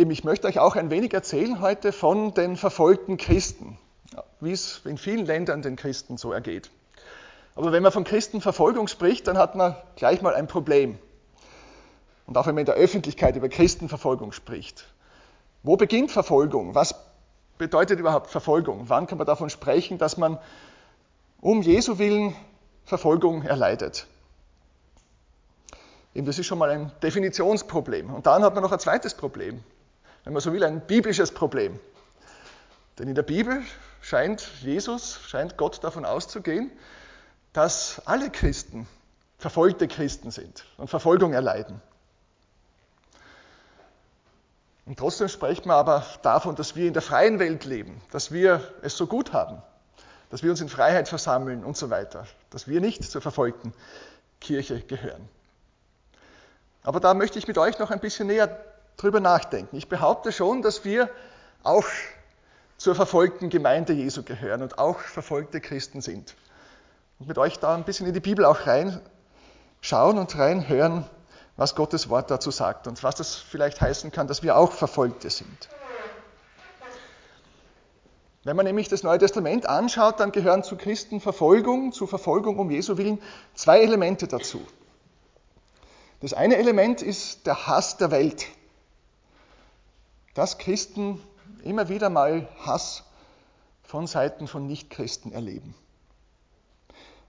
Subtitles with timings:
[0.00, 3.76] Eben, ich möchte euch auch ein wenig erzählen heute von den verfolgten Christen,
[4.40, 6.70] wie es in vielen Ländern den Christen so ergeht.
[7.54, 10.98] Aber wenn man von Christenverfolgung spricht, dann hat man gleich mal ein Problem.
[12.26, 14.86] Und auch wenn man in der Öffentlichkeit über Christenverfolgung spricht.
[15.62, 16.74] Wo beginnt Verfolgung?
[16.74, 16.94] Was
[17.58, 18.84] bedeutet überhaupt Verfolgung?
[18.86, 20.38] Wann kann man davon sprechen, dass man
[21.42, 22.34] um Jesu willen
[22.86, 24.06] Verfolgung erleidet?
[26.14, 28.14] Eben, das ist schon mal ein Definitionsproblem.
[28.14, 29.62] Und dann hat man noch ein zweites Problem,
[30.24, 31.78] wenn man so will, ein biblisches Problem.
[32.98, 33.62] Denn in der Bibel
[34.00, 36.70] scheint Jesus, scheint Gott davon auszugehen,
[37.52, 38.86] dass alle Christen
[39.38, 41.80] verfolgte Christen sind und Verfolgung erleiden.
[44.84, 48.62] Und trotzdem spricht man aber davon, dass wir in der freien Welt leben, dass wir
[48.82, 49.62] es so gut haben,
[50.30, 53.72] dass wir uns in Freiheit versammeln und so weiter, dass wir nicht zur verfolgten
[54.40, 55.28] Kirche gehören.
[56.82, 58.64] Aber da möchte ich mit euch noch ein bisschen näher
[59.02, 59.76] drüber nachdenken.
[59.76, 61.08] Ich behaupte schon, dass wir
[61.62, 61.84] auch
[62.76, 66.34] zur verfolgten Gemeinde Jesu gehören und auch verfolgte Christen sind.
[67.18, 71.06] Und mit euch da ein bisschen in die Bibel auch reinschauen und reinhören,
[71.56, 75.28] was Gottes Wort dazu sagt und was das vielleicht heißen kann, dass wir auch Verfolgte
[75.28, 75.68] sind.
[78.42, 82.96] Wenn man nämlich das Neue Testament anschaut, dann gehören zu Christenverfolgung, zu Verfolgung um Jesu
[82.96, 83.20] willen
[83.54, 84.66] zwei Elemente dazu.
[86.20, 88.46] Das eine Element ist der Hass der Welt.
[90.34, 91.20] Dass Christen
[91.62, 93.04] immer wieder mal Hass
[93.82, 95.74] von Seiten von Nichtchristen erleben.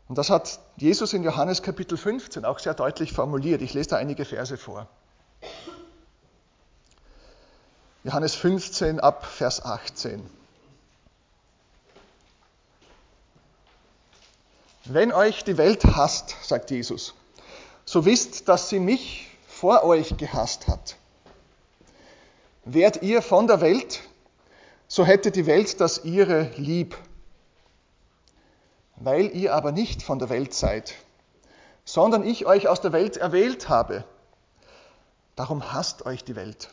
[0.08, 3.62] Und das hat Jesus in Johannes Kapitel 15 auch sehr deutlich formuliert.
[3.62, 4.88] Ich lese da einige Verse vor.
[8.04, 10.30] Johannes 15 ab Vers 18.
[14.86, 17.14] Wenn euch die Welt hasst, sagt Jesus,
[17.86, 20.98] so wisst, dass sie mich vor euch gehasst hat.
[22.74, 24.00] Wärt ihr von der Welt,
[24.88, 26.98] so hätte die Welt das ihre lieb.
[28.96, 30.94] Weil ihr aber nicht von der Welt seid,
[31.84, 34.06] sondern ich euch aus der Welt erwählt habe,
[35.36, 36.70] darum hasst euch die Welt.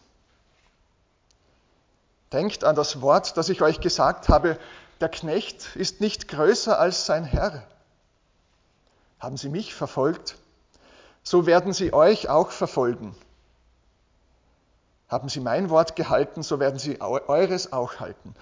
[2.33, 4.57] Denkt an das Wort, das ich euch gesagt habe,
[5.01, 7.67] der Knecht ist nicht größer als sein Herr.
[9.19, 10.37] Haben Sie mich verfolgt,
[11.25, 13.17] so werden sie euch auch verfolgen.
[15.09, 18.35] Haben sie mein Wort gehalten, so werden sie eures auch halten.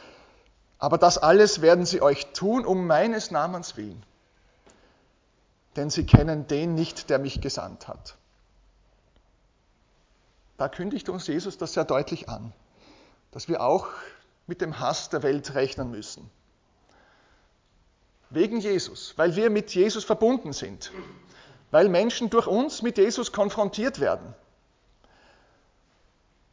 [0.79, 4.03] Aber das alles werden sie euch tun um meines Namens willen.
[5.77, 8.17] Denn sie kennen den nicht, der mich gesandt hat.
[10.57, 12.53] Da kündigt uns Jesus das sehr deutlich an,
[13.31, 13.89] dass wir auch
[14.47, 16.31] mit dem Hass der Welt rechnen müssen.
[18.31, 20.91] Wegen Jesus, weil wir mit Jesus verbunden sind,
[21.71, 24.35] weil Menschen durch uns mit Jesus konfrontiert werden.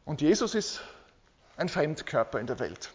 [0.05, 0.81] Und Jesus ist
[1.57, 2.91] ein Fremdkörper in der Welt.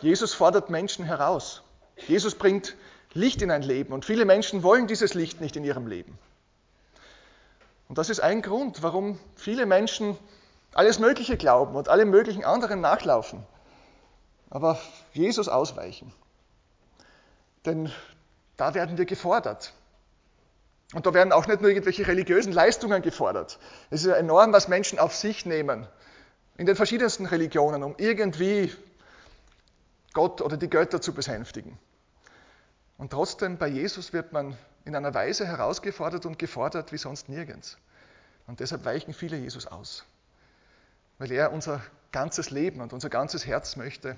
[0.00, 1.62] Jesus fordert Menschen heraus.
[2.08, 2.76] Jesus bringt
[3.14, 6.18] Licht in ein Leben und viele Menschen wollen dieses Licht nicht in ihrem Leben.
[7.88, 10.16] Und das ist ein Grund, warum viele Menschen
[10.74, 13.44] alles Mögliche glauben und alle möglichen anderen nachlaufen,
[14.48, 14.80] aber
[15.12, 16.12] Jesus ausweichen.
[17.66, 17.92] Denn
[18.56, 19.74] da werden wir gefordert.
[20.92, 23.58] Und da werden auch nicht nur irgendwelche religiösen Leistungen gefordert.
[23.90, 25.86] Es ist ja enorm, was Menschen auf sich nehmen
[26.58, 28.72] in den verschiedensten Religionen, um irgendwie
[30.12, 31.78] Gott oder die Götter zu besänftigen.
[32.98, 37.78] Und trotzdem bei Jesus wird man in einer Weise herausgefordert und gefordert wie sonst nirgends.
[38.46, 40.04] Und deshalb weichen viele Jesus aus,
[41.18, 41.80] weil er unser
[42.10, 44.16] ganzes Leben und unser ganzes Herz möchte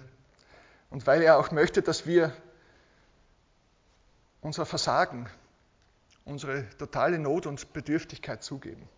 [0.90, 2.32] und weil er auch möchte, dass wir
[4.40, 5.28] unser Versagen,
[6.24, 8.88] unsere totale Not und Bedürftigkeit zugeben.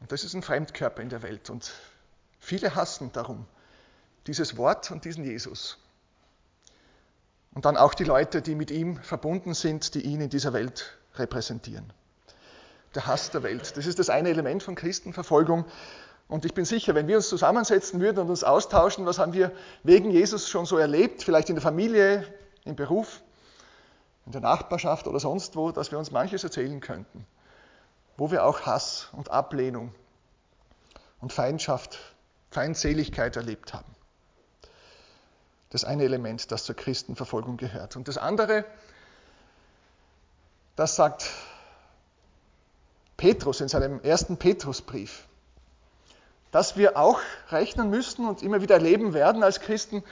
[0.00, 1.72] Und das ist ein Fremdkörper in der Welt und
[2.38, 3.46] viele hassen darum
[4.26, 5.78] dieses Wort und diesen Jesus.
[7.54, 10.98] Und dann auch die Leute, die mit ihm verbunden sind, die ihn in dieser Welt
[11.14, 11.92] repräsentieren.
[12.94, 15.64] Der Hass der Welt, das ist das eine Element von Christenverfolgung.
[16.28, 19.52] Und ich bin sicher, wenn wir uns zusammensetzen würden und uns austauschen, was haben wir
[19.84, 22.26] wegen Jesus schon so erlebt, vielleicht in der Familie,
[22.64, 23.22] im Beruf,
[24.26, 27.26] in der Nachbarschaft oder sonst wo, dass wir uns manches erzählen könnten,
[28.16, 29.94] wo wir auch Hass und Ablehnung
[31.20, 31.98] und Feindschaft,
[32.50, 33.96] Feindseligkeit erlebt haben
[35.70, 37.96] das eine Element, das zur Christenverfolgung gehört.
[37.96, 38.64] Und das andere,
[40.76, 41.30] das sagt
[43.16, 45.26] Petrus in seinem ersten Petrusbrief,
[46.50, 47.20] dass wir auch
[47.50, 50.04] rechnen müssten und immer wieder erleben werden als Christen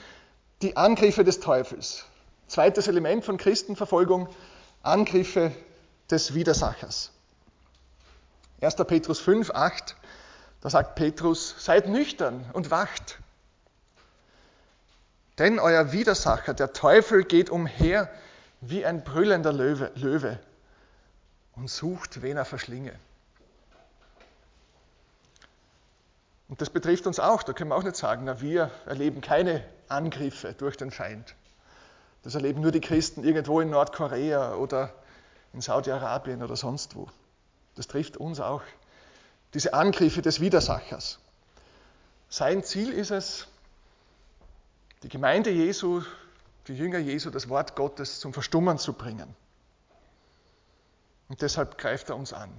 [0.63, 2.05] die Angriffe des Teufels.
[2.55, 4.29] Zweites Element von Christenverfolgung,
[4.81, 5.51] Angriffe
[6.09, 7.11] des Widersachers.
[8.61, 8.77] 1.
[8.77, 9.97] Petrus 5, 8,
[10.61, 13.19] Da sagt Petrus, seid nüchtern und wacht.
[15.39, 18.09] Denn euer Widersacher, der Teufel, geht umher
[18.61, 20.39] wie ein brüllender Löwe, Löwe
[21.57, 22.95] und sucht, wen er verschlinge.
[26.49, 27.43] Und das betrifft uns auch.
[27.43, 31.35] Da können wir auch nicht sagen, na, wir erleben keine Angriffe durch den Feind.
[32.25, 34.95] Das erleben nur die Christen irgendwo in Nordkorea oder
[35.53, 37.07] in Saudi-Arabien oder sonst wo.
[37.77, 38.63] Das trifft uns auch.
[39.53, 41.19] Diese Angriffe des Widersachers.
[42.31, 43.47] Sein Ziel ist es,
[45.03, 46.03] die Gemeinde Jesu,
[46.67, 49.37] die Jünger Jesu, das Wort Gottes zum Verstummen zu bringen.
[51.29, 52.51] Und deshalb greift er uns an.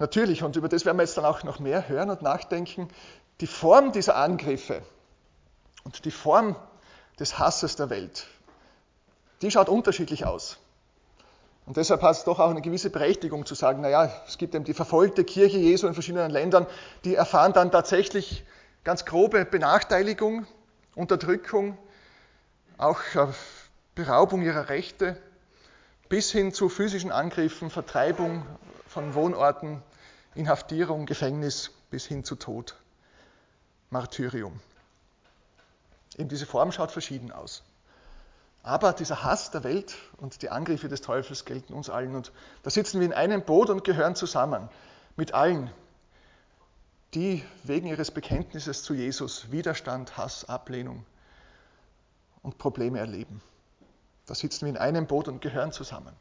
[0.00, 2.88] Natürlich, und über das werden wir jetzt dann auch noch mehr hören und nachdenken,
[3.40, 4.82] die Form dieser Angriffe
[5.86, 6.56] und die Form
[7.20, 8.26] des Hasses der Welt,
[9.40, 10.58] die schaut unterschiedlich aus.
[11.64, 14.64] Und deshalb hat es doch auch eine gewisse Berechtigung zu sagen, naja, es gibt eben
[14.64, 16.66] die verfolgte Kirche Jesu in verschiedenen Ländern,
[17.04, 18.44] die erfahren dann tatsächlich
[18.82, 20.44] ganz grobe Benachteiligung,
[20.96, 21.78] Unterdrückung,
[22.78, 23.28] auch äh,
[23.94, 25.16] Beraubung ihrer Rechte,
[26.08, 28.44] bis hin zu physischen Angriffen, Vertreibung
[28.88, 29.82] von Wohnorten,
[30.34, 32.74] Inhaftierung, Gefängnis bis hin zu Tod,
[33.90, 34.60] Martyrium.
[36.16, 37.62] Eben diese Form schaut verschieden aus.
[38.62, 42.16] Aber dieser Hass der Welt und die Angriffe des Teufels gelten uns allen.
[42.16, 42.32] Und
[42.62, 44.68] da sitzen wir in einem Boot und gehören zusammen
[45.14, 45.70] mit allen,
[47.14, 51.04] die wegen ihres Bekenntnisses zu Jesus Widerstand, Hass, Ablehnung
[52.42, 53.40] und Probleme erleben.
[54.26, 56.12] Da sitzen wir in einem Boot und gehören zusammen.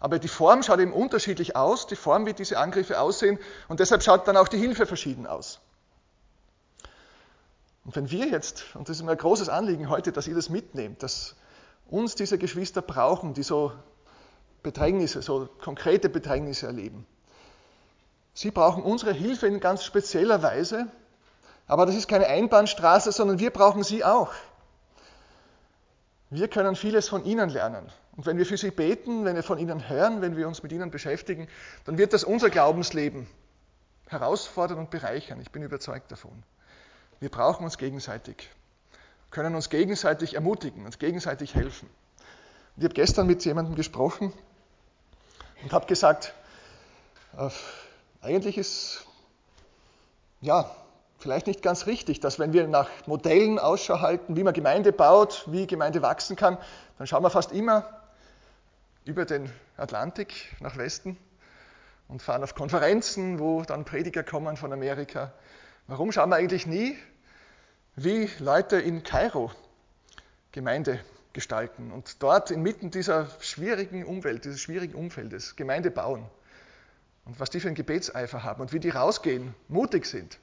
[0.00, 3.38] Aber die Form schaut eben unterschiedlich aus, die Form, wie diese Angriffe aussehen,
[3.68, 5.60] und deshalb schaut dann auch die Hilfe verschieden aus.
[7.84, 10.48] Und wenn wir jetzt, und das ist mir ein großes Anliegen heute, dass ihr das
[10.48, 11.36] mitnehmt, dass
[11.88, 13.72] uns diese Geschwister brauchen, die so
[14.62, 17.06] Bedrängnisse, so konkrete Bedrängnisse erleben.
[18.32, 20.88] Sie brauchen unsere Hilfe in ganz spezieller Weise,
[21.66, 24.32] aber das ist keine Einbahnstraße, sondern wir brauchen sie auch.
[26.30, 27.92] Wir können vieles von ihnen lernen.
[28.16, 30.72] Und wenn wir für sie beten, wenn wir von ihnen hören, wenn wir uns mit
[30.72, 31.48] ihnen beschäftigen,
[31.84, 33.26] dann wird das unser Glaubensleben
[34.08, 35.40] herausfordern und bereichern.
[35.40, 36.42] Ich bin überzeugt davon.
[37.20, 38.50] Wir brauchen uns gegenseitig,
[39.30, 41.88] können uns gegenseitig ermutigen, uns gegenseitig helfen.
[42.76, 44.32] Und ich habe gestern mit jemandem gesprochen
[45.62, 46.34] und habe gesagt,
[47.36, 47.48] äh,
[48.20, 49.06] eigentlich ist
[50.40, 50.70] ja
[51.18, 55.44] vielleicht nicht ganz richtig, dass wenn wir nach Modellen Ausschau halten, wie man Gemeinde baut,
[55.46, 56.58] wie Gemeinde wachsen kann,
[56.98, 58.02] dann schauen wir fast immer
[59.04, 61.16] über den Atlantik nach Westen
[62.08, 65.32] und fahren auf Konferenzen, wo dann Prediger kommen von Amerika.
[65.86, 66.96] Warum schauen wir eigentlich nie,
[67.94, 69.50] wie Leute in Kairo
[70.50, 70.98] Gemeinde
[71.34, 76.24] gestalten und dort inmitten dieser schwierigen Umwelt, dieses schwierigen Umfeldes Gemeinde bauen
[77.26, 80.38] und was die für einen Gebetseifer haben und wie die rausgehen, mutig sind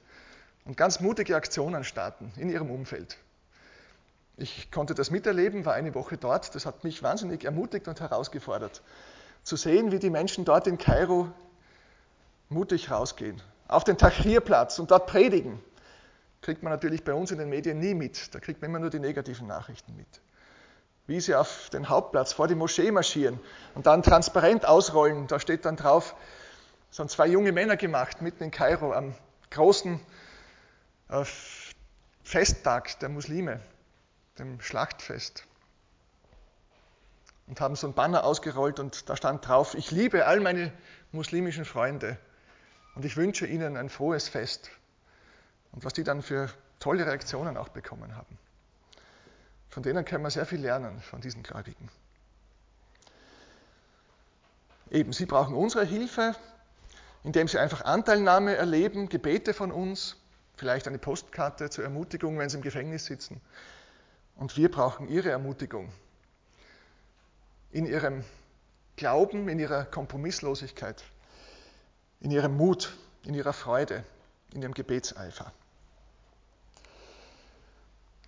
[0.64, 3.18] und ganz mutige Aktionen starten in ihrem Umfeld.
[4.36, 6.54] Ich konnte das miterleben, war eine Woche dort.
[6.54, 8.80] Das hat mich wahnsinnig ermutigt und herausgefordert,
[9.42, 11.32] zu sehen, wie die Menschen dort in Kairo
[12.48, 13.42] mutig rausgehen,
[13.72, 15.62] auf den Tahrirplatz und dort predigen.
[16.40, 18.34] Kriegt man natürlich bei uns in den Medien nie mit.
[18.34, 20.20] Da kriegt man immer nur die negativen Nachrichten mit.
[21.06, 23.38] Wie sie auf den Hauptplatz vor die Moschee marschieren
[23.74, 25.26] und dann transparent ausrollen.
[25.26, 26.14] Da steht dann drauf,
[26.90, 29.14] das haben zwei junge Männer gemacht, mitten in Kairo, am
[29.50, 30.00] großen
[31.08, 31.24] äh,
[32.22, 33.60] Festtag der Muslime
[34.38, 35.44] dem Schlachtfest
[37.46, 40.72] und haben so ein Banner ausgerollt und da stand drauf, ich liebe all meine
[41.10, 42.18] muslimischen Freunde
[42.94, 44.70] und ich wünsche ihnen ein frohes Fest.
[45.72, 48.38] Und was die dann für tolle Reaktionen auch bekommen haben.
[49.68, 51.88] Von denen können wir sehr viel lernen, von diesen Gläubigen.
[54.90, 56.36] Eben, sie brauchen unsere Hilfe,
[57.24, 60.16] indem sie einfach Anteilnahme erleben, Gebete von uns,
[60.56, 63.40] vielleicht eine Postkarte zur Ermutigung, wenn sie im Gefängnis sitzen.
[64.36, 65.90] Und wir brauchen ihre Ermutigung
[67.70, 68.24] in ihrem
[68.96, 71.02] Glauben, in ihrer Kompromisslosigkeit,
[72.22, 74.04] in ihrem Mut, in ihrer Freude,
[74.54, 75.52] in ihrem Gebetseifer.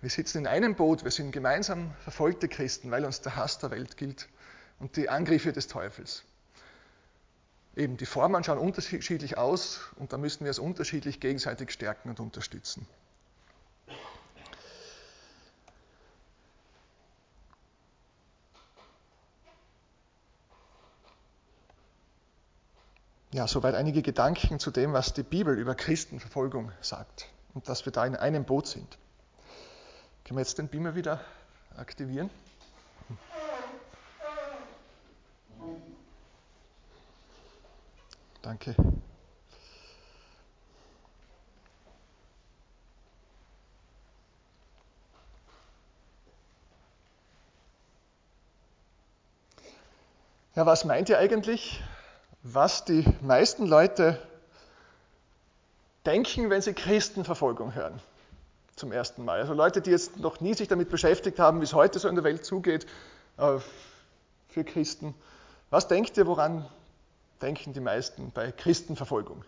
[0.01, 3.71] Wir sitzen in einem Boot, wir sind gemeinsam verfolgte Christen, weil uns der Hass der
[3.71, 4.27] Welt gilt
[4.79, 6.23] und die Angriffe des Teufels.
[7.75, 12.19] Eben, die Formen schauen unterschiedlich aus und da müssen wir es unterschiedlich gegenseitig stärken und
[12.19, 12.85] unterstützen.
[23.35, 27.91] Ja, soweit einige Gedanken zu dem, was die Bibel über Christenverfolgung sagt und dass wir
[27.91, 28.97] da in einem Boot sind.
[30.23, 31.19] Können wir jetzt den Beamer wieder
[31.75, 32.29] aktivieren?
[38.41, 38.73] Danke.
[50.55, 51.83] Ja, was meint ihr eigentlich,
[52.45, 54.21] was die meisten Leute
[56.05, 57.99] denken, wenn sie Christenverfolgung hören?
[58.75, 59.39] Zum ersten Mal.
[59.39, 62.13] Also Leute, die jetzt noch nie sich damit beschäftigt haben, wie es heute so in
[62.13, 62.85] der Welt zugeht
[63.37, 63.57] äh,
[64.49, 65.15] für Christen.
[65.71, 66.69] Was denkt ihr, woran
[67.41, 69.43] denken die meisten bei Christenverfolgung?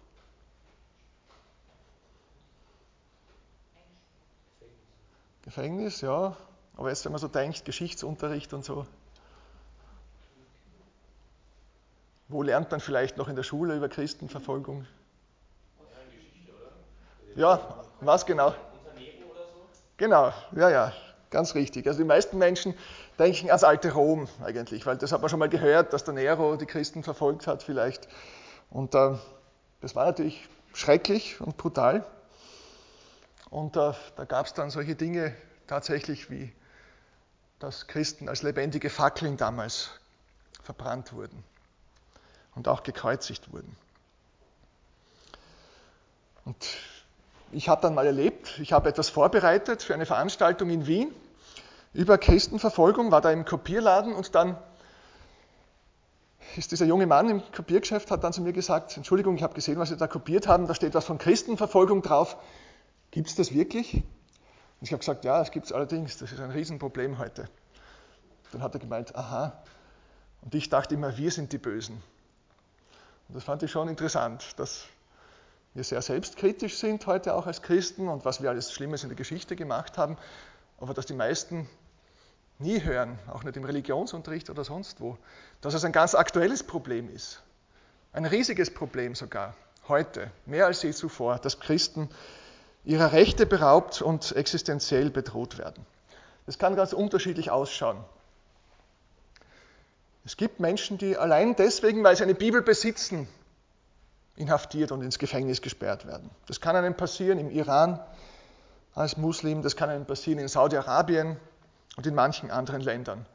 [5.43, 6.35] Gefängnis, ja.
[6.75, 8.87] Aber jetzt, wenn man so denkt, Geschichtsunterricht und so.
[12.29, 14.85] Wo lernt man vielleicht noch in der Schule über Christenverfolgung?
[17.35, 18.53] Ja, was genau?
[19.95, 20.93] Genau, ja, ja,
[21.29, 21.87] ganz richtig.
[21.87, 22.75] Also die meisten Menschen
[23.17, 26.55] denken ans alte Rom eigentlich, weil das hat man schon mal gehört, dass der Nero
[26.57, 28.07] die Christen verfolgt hat vielleicht.
[28.69, 29.15] Und äh,
[29.81, 32.05] das war natürlich schrecklich und brutal.
[33.49, 35.33] Und äh, da gab es dann solche Dinge
[35.65, 36.53] tatsächlich wie,
[37.59, 39.91] dass Christen als lebendige Fackeln damals
[40.61, 41.43] verbrannt wurden
[42.57, 43.75] und auch gekreuzigt wurden.
[46.43, 46.57] Und
[47.51, 51.13] ich habe dann mal erlebt, ich habe etwas vorbereitet für eine Veranstaltung in Wien
[51.93, 54.57] über Christenverfolgung, war da im Kopierladen und dann
[56.55, 59.77] ist dieser junge Mann im Kopiergeschäft, hat dann zu mir gesagt, Entschuldigung, ich habe gesehen,
[59.77, 62.37] was Sie da kopiert haben, da steht was von Christenverfolgung drauf.
[63.11, 63.95] Gibt es das wirklich?
[63.95, 64.03] Und
[64.81, 67.47] ich habe gesagt, ja, es gibt es allerdings, das ist ein Riesenproblem heute.
[68.51, 69.61] Dann hat er gemeint, aha.
[70.41, 72.01] Und ich dachte immer, wir sind die Bösen.
[73.29, 74.85] Das fand ich schon interessant, dass
[75.73, 79.17] wir sehr selbstkritisch sind heute auch als Christen und was wir alles Schlimmes in der
[79.17, 80.17] Geschichte gemacht haben,
[80.79, 81.69] aber dass die meisten
[82.59, 85.17] nie hören, auch nicht im Religionsunterricht oder sonst wo,
[85.61, 87.43] dass es ein ganz aktuelles Problem ist.
[88.13, 89.53] Ein riesiges Problem sogar,
[89.87, 92.09] heute, mehr als je zuvor, dass Christen
[92.85, 95.85] ihrer Rechte beraubt und existenziell bedroht werden.
[96.45, 98.03] Das kann ganz unterschiedlich ausschauen.
[100.27, 103.29] Es gibt Menschen, die allein deswegen, weil sie eine Bibel besitzen,
[104.35, 106.29] inhaftiert und ins Gefängnis gesperrt werden.
[106.47, 108.01] Das kann einem passieren im Iran
[108.93, 111.37] als Muslim, das kann einem passieren in Saudi-Arabien
[111.95, 113.25] und in manchen anderen Ländern.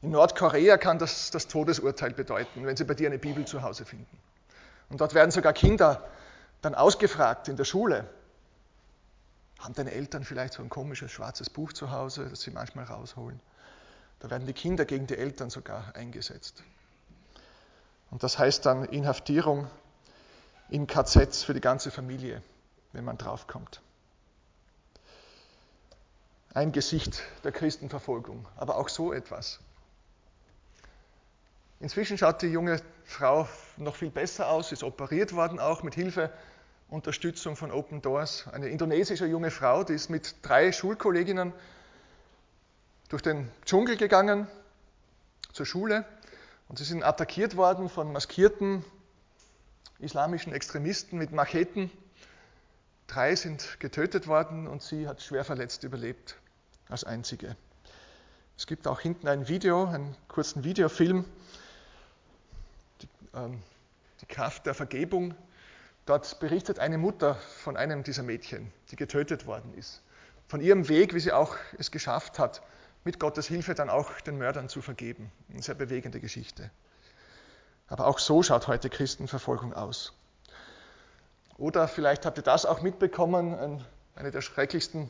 [0.00, 3.84] In Nordkorea kann das das Todesurteil bedeuten, wenn sie bei dir eine Bibel zu Hause
[3.84, 4.18] finden.
[4.88, 6.02] Und dort werden sogar Kinder
[6.62, 8.08] dann ausgefragt in der Schule.
[9.58, 13.38] Haben deine Eltern vielleicht so ein komisches schwarzes Buch zu Hause, das sie manchmal rausholen?
[14.20, 16.64] Da werden die Kinder gegen die Eltern sogar eingesetzt.
[18.10, 19.68] Und das heißt dann Inhaftierung
[20.70, 22.42] in KZs für die ganze Familie,
[22.92, 23.80] wenn man draufkommt.
[26.54, 29.60] Ein Gesicht der Christenverfolgung, aber auch so etwas.
[31.80, 36.32] Inzwischen schaut die junge Frau noch viel besser aus, ist operiert worden auch mit Hilfe,
[36.88, 38.48] Unterstützung von Open Doors.
[38.48, 41.52] Eine indonesische junge Frau, die ist mit drei Schulkolleginnen
[43.08, 44.46] durch den Dschungel gegangen
[45.52, 46.04] zur Schule
[46.68, 48.84] und sie sind attackiert worden von maskierten
[49.98, 51.90] islamischen Extremisten mit Macheten.
[53.06, 56.36] Drei sind getötet worden und sie hat schwer verletzt überlebt
[56.88, 57.56] als einzige.
[58.56, 61.24] Es gibt auch hinten ein Video, einen kurzen Videofilm,
[63.00, 63.62] die, ähm,
[64.20, 65.34] die Kraft der Vergebung.
[66.06, 70.02] Dort berichtet eine Mutter von einem dieser Mädchen, die getötet worden ist,
[70.48, 72.62] von ihrem Weg, wie sie auch es geschafft hat,
[73.08, 75.32] mit Gottes Hilfe dann auch den Mördern zu vergeben.
[75.50, 76.70] Eine sehr bewegende Geschichte.
[77.86, 80.12] Aber auch so schaut heute Christenverfolgung aus.
[81.56, 83.82] Oder vielleicht habt ihr das auch mitbekommen,
[84.14, 85.08] eine der schrecklichsten,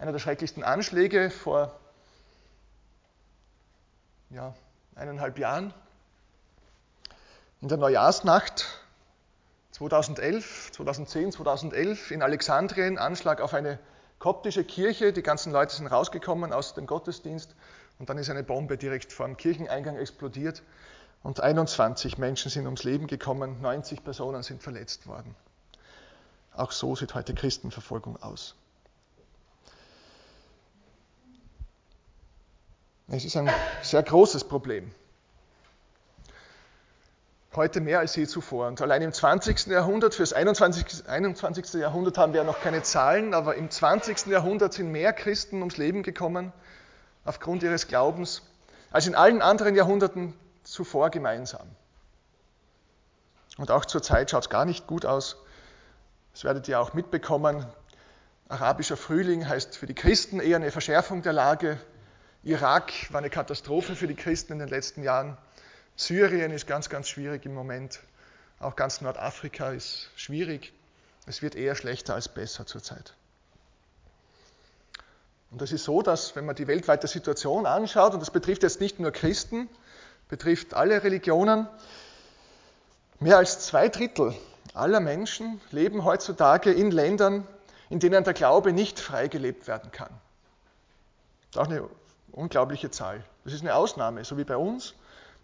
[0.00, 1.78] einer der schrecklichsten Anschläge vor
[4.30, 4.52] ja,
[4.96, 5.72] eineinhalb Jahren.
[7.60, 8.66] In der Neujahrsnacht
[9.70, 13.78] 2011, 2010, 2011 in Alexandrien, Anschlag auf eine
[14.20, 15.12] koptische Kirche.
[15.12, 17.56] Die ganzen Leute sind rausgekommen aus dem Gottesdienst
[17.98, 20.62] und dann ist eine Bombe direkt vor dem Kircheneingang explodiert
[21.24, 25.34] und 21 Menschen sind ums Leben gekommen, 90 Personen sind verletzt worden.
[26.54, 28.54] Auch so sieht heute Christenverfolgung aus.
[33.08, 33.50] Es ist ein
[33.82, 34.92] sehr großes Problem.
[37.56, 38.68] Heute mehr als je zuvor.
[38.68, 39.66] Und allein im 20.
[39.66, 41.08] Jahrhundert, fürs 21.
[41.08, 41.74] 21.
[41.74, 44.26] Jahrhundert haben wir ja noch keine Zahlen, aber im 20.
[44.26, 46.52] Jahrhundert sind mehr Christen ums Leben gekommen
[47.24, 48.42] aufgrund ihres Glaubens
[48.92, 51.66] als in allen anderen Jahrhunderten zuvor gemeinsam.
[53.56, 55.36] Und auch zur Zeit schaut es gar nicht gut aus.
[56.32, 57.66] Das werdet ihr auch mitbekommen.
[58.48, 61.80] Arabischer Frühling heißt für die Christen eher eine Verschärfung der Lage.
[62.44, 65.36] Irak war eine Katastrophe für die Christen in den letzten Jahren.
[65.96, 68.00] Syrien ist ganz, ganz schwierig im Moment.
[68.58, 70.72] Auch ganz Nordafrika ist schwierig.
[71.26, 73.14] Es wird eher schlechter als besser zurzeit.
[75.50, 78.80] Und es ist so, dass wenn man die weltweite Situation anschaut, und das betrifft jetzt
[78.80, 79.68] nicht nur Christen,
[80.28, 81.66] betrifft alle Religionen,
[83.18, 84.34] mehr als zwei Drittel
[84.74, 87.46] aller Menschen leben heutzutage in Ländern,
[87.88, 90.10] in denen der Glaube nicht frei gelebt werden kann.
[91.50, 91.88] Das ist auch eine
[92.30, 93.24] unglaubliche Zahl.
[93.44, 94.94] Das ist eine Ausnahme, so wie bei uns,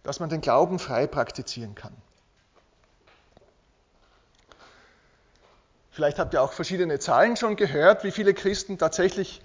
[0.06, 1.92] dass man den Glauben frei praktizieren kann.
[5.90, 9.40] Vielleicht habt ihr auch verschiedene Zahlen schon gehört, wie viele Christen tatsächlich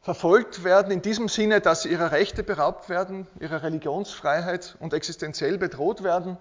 [0.00, 5.58] verfolgt werden, in diesem Sinne, dass sie ihrer Rechte beraubt werden, ihrer Religionsfreiheit und existenziell
[5.58, 6.36] bedroht werden.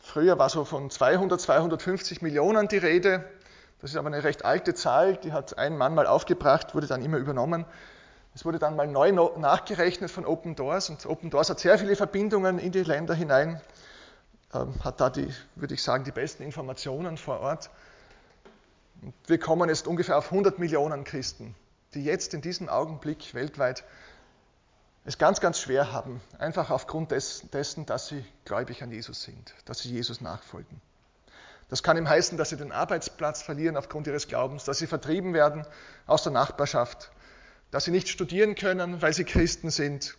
[0.00, 3.24] Früher war so von 200, 250 Millionen die Rede.
[3.80, 7.02] Das ist aber eine recht alte Zahl, die hat ein Mann mal aufgebracht, wurde dann
[7.02, 7.66] immer übernommen.
[8.34, 11.96] Es wurde dann mal neu nachgerechnet von Open Doors und Open Doors hat sehr viele
[11.96, 13.60] Verbindungen in die Länder hinein,
[14.54, 17.70] ähm, hat da die, würde ich sagen, die besten Informationen vor Ort.
[19.26, 21.54] Wir kommen jetzt ungefähr auf 100 Millionen Christen,
[21.94, 23.84] die jetzt in diesem Augenblick weltweit
[25.04, 29.80] es ganz, ganz schwer haben, einfach aufgrund dessen, dass sie gläubig an Jesus sind, dass
[29.80, 30.80] sie Jesus nachfolgen.
[31.68, 35.34] Das kann ihm heißen, dass sie den Arbeitsplatz verlieren aufgrund ihres Glaubens, dass sie vertrieben
[35.34, 35.66] werden
[36.06, 37.10] aus der Nachbarschaft,
[37.72, 40.16] dass sie nicht studieren können, weil sie Christen sind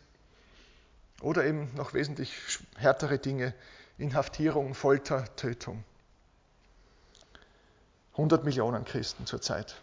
[1.22, 2.33] oder eben noch wesentlich
[2.75, 3.53] härtere Dinge,
[3.98, 5.86] Inhaftierung, Folter, Tötung.
[8.13, 9.75] 100 Millionen Christen zurzeit.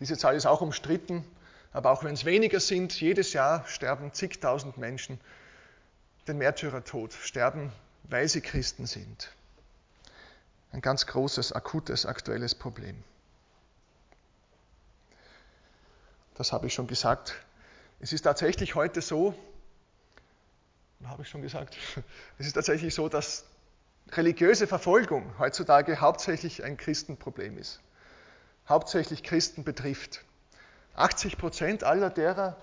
[0.00, 1.24] Diese Zahl ist auch umstritten,
[1.72, 5.20] aber auch wenn es weniger sind, jedes Jahr sterben zigtausend Menschen
[6.26, 7.72] den Märtyrertod, sterben,
[8.04, 9.30] weil sie Christen sind.
[10.72, 13.04] Ein ganz großes, akutes, aktuelles Problem.
[16.40, 17.34] Das habe ich schon gesagt.
[17.98, 19.34] Es ist tatsächlich heute so,
[21.04, 21.76] habe ich schon gesagt,
[22.38, 23.44] es ist tatsächlich so, dass
[24.12, 27.80] religiöse Verfolgung heutzutage hauptsächlich ein Christenproblem ist,
[28.66, 30.24] hauptsächlich Christen betrifft.
[30.94, 32.56] 80 Prozent aller derer,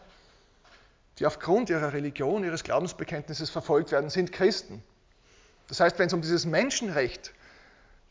[1.20, 4.84] die aufgrund ihrer Religion, ihres Glaubensbekenntnisses verfolgt werden, sind Christen.
[5.68, 7.32] Das heißt, wenn es um dieses Menschenrecht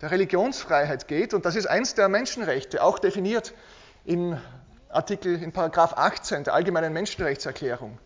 [0.00, 3.52] der Religionsfreiheit geht, und das ist eins der Menschenrechte, auch definiert
[4.04, 4.38] im
[4.88, 7.98] Artikel, in Paragraph 18 der Allgemeinen Menschenrechtserklärung,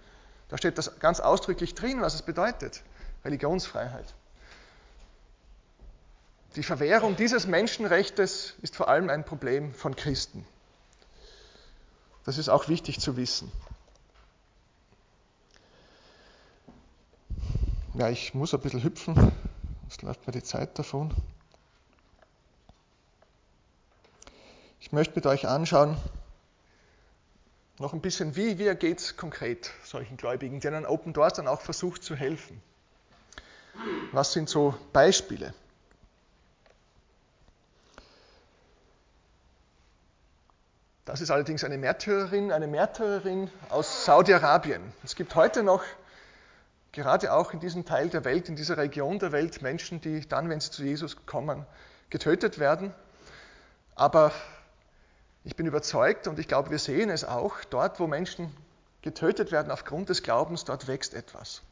[0.48, 2.82] da steht das ganz ausdrücklich drin, was es bedeutet,
[3.24, 4.14] Religionsfreiheit.
[6.56, 10.44] Die Verwehrung dieses Menschenrechtes ist vor allem ein Problem von Christen.
[12.24, 13.52] Das ist auch wichtig zu wissen.
[17.94, 19.32] Ja, ich muss ein bisschen hüpfen,
[19.88, 21.14] es läuft mir die Zeit davon.
[24.80, 25.96] Ich möchte mit euch anschauen,
[27.80, 31.62] noch ein bisschen, wie, wie geht es konkret solchen Gläubigen, denen Open Doors dann auch
[31.62, 32.62] versucht zu helfen.
[34.12, 35.54] Was sind so Beispiele?
[41.06, 44.92] Das ist allerdings eine Märtyrerin, eine Märtyrerin aus Saudi-Arabien.
[45.02, 45.82] Es gibt heute noch,
[46.92, 50.50] gerade auch in diesem Teil der Welt, in dieser Region der Welt, Menschen, die dann,
[50.50, 51.64] wenn sie zu Jesus kommen,
[52.10, 52.92] getötet werden.
[53.94, 54.32] Aber
[55.44, 58.54] ich bin überzeugt und ich glaube, wir sehen es auch, dort, wo Menschen
[59.02, 61.62] getötet werden aufgrund des Glaubens, dort wächst etwas.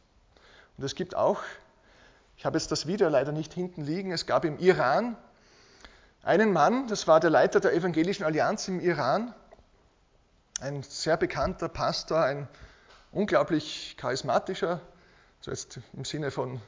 [0.76, 1.42] Und es gibt auch,
[2.36, 5.16] ich habe jetzt das Video leider nicht hinten liegen, es gab im Iran
[6.22, 9.34] einen Mann, das war der Leiter der Evangelischen Allianz im Iran,
[10.60, 12.48] ein sehr bekannter Pastor, ein
[13.12, 14.80] unglaublich charismatischer,
[15.40, 16.60] so jetzt im Sinne von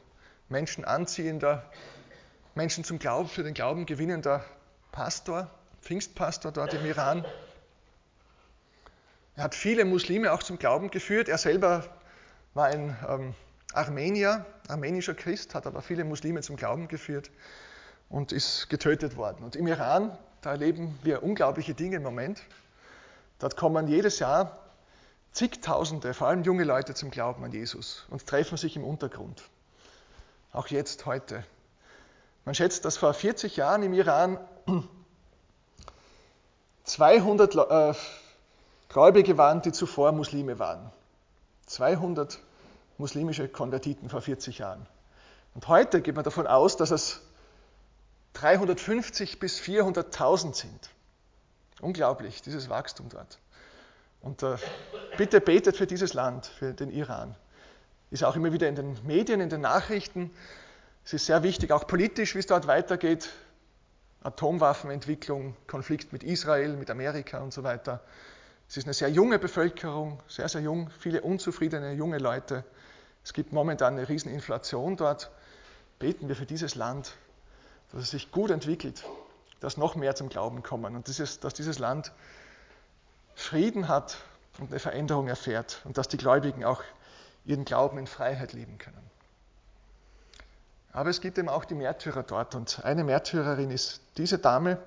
[0.48, 1.64] Menschen anziehender,
[2.54, 4.44] Menschen zum Glauben, für den Glauben gewinnender
[4.92, 7.24] Pastor, Pfingstpastor dort im Iran.
[9.36, 11.28] Er hat viele Muslime auch zum Glauben geführt.
[11.28, 11.84] Er selber
[12.54, 13.34] war ein ähm,
[13.72, 17.30] Armenier, armenischer Christ, hat aber viele Muslime zum Glauben geführt
[18.08, 19.44] und ist getötet worden.
[19.44, 22.42] Und im Iran, da erleben wir unglaubliche Dinge im Moment.
[23.38, 24.58] Dort kommen jedes Jahr
[25.32, 29.42] zigtausende, vor allem junge Leute zum Glauben an Jesus und treffen sich im Untergrund.
[30.52, 31.44] Auch jetzt, heute.
[32.44, 34.38] Man schätzt, dass vor 40 Jahren im Iran
[36.90, 37.94] 200 äh,
[38.88, 40.90] Gläubige waren, die zuvor Muslime waren.
[41.66, 42.40] 200
[42.98, 44.84] muslimische Konvertiten vor 40 Jahren.
[45.54, 47.20] Und heute geht man davon aus, dass es
[48.32, 50.90] 350 bis 400.000 sind.
[51.80, 53.38] Unglaublich, dieses Wachstum dort.
[54.20, 54.56] Und äh,
[55.16, 57.36] bitte betet für dieses Land, für den Iran.
[58.10, 60.32] Ist auch immer wieder in den Medien, in den Nachrichten.
[61.04, 63.30] Es ist sehr wichtig, auch politisch, wie es dort weitergeht.
[64.22, 68.00] Atomwaffenentwicklung, Konflikt mit Israel, mit Amerika und so weiter.
[68.68, 72.64] Es ist eine sehr junge Bevölkerung, sehr, sehr jung, viele unzufriedene junge Leute,
[73.22, 75.30] Es gibt momentan eine Rieseninflation dort.
[75.98, 77.12] Beten wir für dieses Land,
[77.92, 79.04] dass es sich gut entwickelt,
[79.60, 82.12] dass noch mehr zum Glauben kommen und dieses, dass dieses Land
[83.34, 84.16] Frieden hat
[84.58, 86.82] und eine Veränderung erfährt und dass die Gläubigen auch
[87.44, 89.10] ihren Glauben in Freiheit leben können.
[90.92, 94.78] Aber es gibt eben auch die Märtyrer dort und eine Märtyrerin ist diese Dame,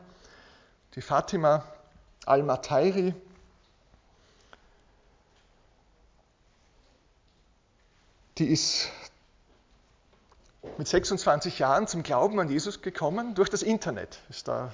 [0.95, 1.63] die Fatima
[2.25, 3.13] al-Matairi.
[8.37, 8.89] Die ist
[10.77, 14.19] mit 26 Jahren zum Glauben an Jesus gekommen durch das Internet.
[14.29, 14.73] Ist da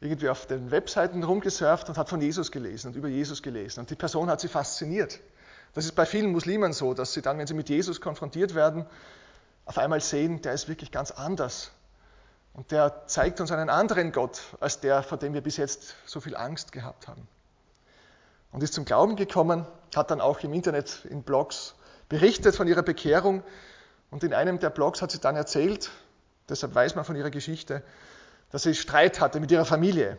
[0.00, 3.80] irgendwie auf den Webseiten rumgesurft und hat von Jesus gelesen und über Jesus gelesen.
[3.80, 5.18] Und die Person hat sie fasziniert.
[5.74, 8.86] Das ist bei vielen Muslimen so, dass sie dann, wenn sie mit Jesus konfrontiert werden,
[9.68, 11.72] auf einmal sehen, der ist wirklich ganz anders.
[12.54, 16.20] Und der zeigt uns einen anderen Gott als der, vor dem wir bis jetzt so
[16.20, 17.28] viel Angst gehabt haben.
[18.50, 21.74] Und ist zum Glauben gekommen, hat dann auch im Internet in Blogs
[22.08, 23.42] berichtet von ihrer Bekehrung
[24.10, 25.90] und in einem der Blogs hat sie dann erzählt,
[26.48, 27.82] deshalb weiß man von ihrer Geschichte,
[28.50, 30.16] dass sie Streit hatte mit ihrer Familie.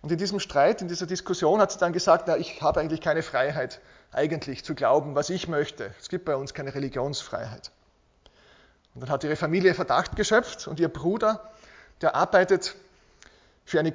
[0.00, 3.02] Und in diesem Streit, in dieser Diskussion hat sie dann gesagt, na, ich habe eigentlich
[3.02, 3.82] keine Freiheit,
[4.12, 5.94] eigentlich zu glauben, was ich möchte.
[6.00, 7.70] Es gibt bei uns keine Religionsfreiheit.
[8.94, 11.50] Und dann hat ihre Familie Verdacht geschöpft und ihr Bruder,
[12.00, 12.76] der arbeitet
[13.64, 13.92] für eine,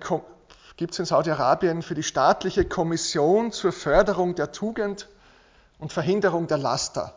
[0.77, 5.07] gibt es in Saudi-Arabien, für die staatliche Kommission zur Förderung der Tugend
[5.77, 7.13] und Verhinderung der Laster.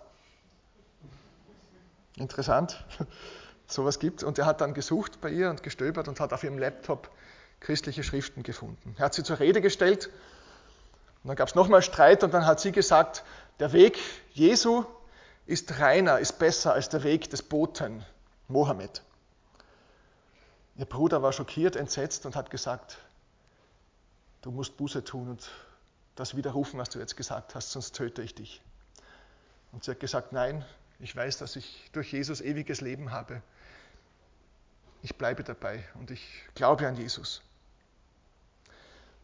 [2.16, 2.84] Interessant,
[3.66, 4.24] sowas gibt.
[4.24, 7.10] Und er hat dann gesucht bei ihr und gestöbert und hat auf ihrem Laptop
[7.60, 8.94] christliche Schriften gefunden.
[8.98, 10.10] Er hat sie zur Rede gestellt
[11.22, 13.22] und dann gab es nochmal Streit und dann hat sie gesagt,
[13.58, 13.98] der Weg
[14.32, 14.84] Jesu
[15.50, 18.04] ist reiner, ist besser als der Weg des Boten
[18.46, 19.02] Mohammed.
[20.76, 22.98] Ihr Bruder war schockiert, entsetzt und hat gesagt,
[24.42, 25.50] du musst Buße tun und
[26.14, 28.62] das widerrufen, was du jetzt gesagt hast, sonst töte ich dich.
[29.72, 30.64] Und sie hat gesagt, nein,
[31.00, 33.42] ich weiß, dass ich durch Jesus ewiges Leben habe.
[35.02, 37.42] Ich bleibe dabei und ich glaube an Jesus.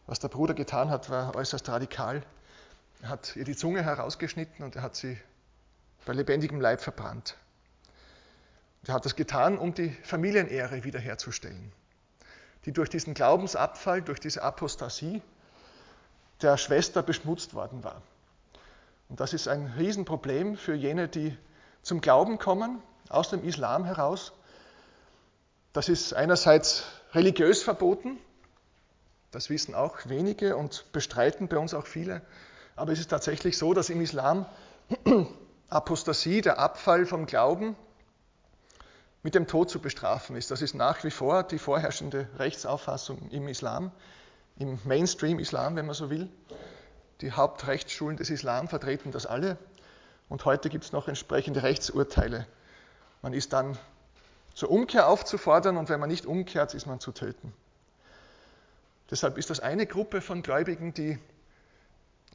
[0.07, 2.21] Was der Bruder getan hat, war äußerst radikal.
[3.01, 5.17] Er hat ihr die Zunge herausgeschnitten und er hat sie
[6.07, 7.35] bei lebendigem Leib verbrannt.
[8.85, 11.73] Er hat das getan, um die Familienehre wiederherzustellen,
[12.65, 15.21] die durch diesen Glaubensabfall, durch diese Apostasie
[16.41, 18.01] der Schwester beschmutzt worden war.
[19.09, 21.37] Und das ist ein Riesenproblem für jene, die
[21.81, 24.31] zum Glauben kommen, aus dem Islam heraus.
[25.73, 28.17] Das ist einerseits religiös verboten,
[29.31, 32.21] das wissen auch wenige und bestreiten bei uns auch viele,
[32.77, 34.45] aber es ist tatsächlich so, dass im Islam
[35.69, 37.75] Apostasie, der Abfall vom Glauben,
[39.23, 40.51] mit dem Tod zu bestrafen ist.
[40.51, 43.91] Das ist nach wie vor die vorherrschende Rechtsauffassung im Islam,
[44.57, 46.29] im Mainstream-Islam, wenn man so will.
[47.21, 49.57] Die Hauptrechtsschulen des Islam vertreten das alle.
[50.29, 52.47] Und heute gibt es noch entsprechende Rechtsurteile.
[53.21, 53.77] Man ist dann
[54.53, 57.53] zur Umkehr aufzufordern und wenn man nicht umkehrt, ist man zu töten.
[59.09, 61.19] Deshalb ist das eine Gruppe von Gläubigen, die,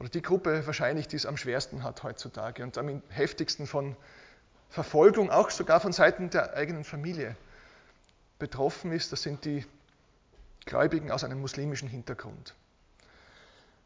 [0.00, 3.96] oder die Gruppe wahrscheinlich, die es am schwersten hat heutzutage und am heftigsten von
[4.70, 7.36] Verfolgung, auch sogar von Seiten der eigenen Familie
[8.38, 9.12] betroffen ist.
[9.12, 9.66] Das sind die
[10.64, 12.54] Gläubigen aus einem muslimischen Hintergrund.